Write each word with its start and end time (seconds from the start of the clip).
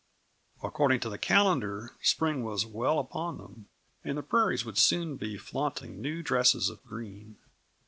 According 0.63 0.99
to 1.01 1.09
the 1.09 1.19
calendar, 1.19 1.91
spring 2.01 2.43
was 2.43 2.65
well 2.65 2.97
upon 2.97 3.37
them, 3.37 3.67
and 4.03 4.17
the 4.17 4.23
prairies 4.23 4.65
would 4.65 4.79
soon 4.79 5.15
be 5.15 5.37
flaunting 5.37 6.01
new 6.01 6.23
dresses 6.23 6.71
of 6.71 6.83
green. 6.83 7.37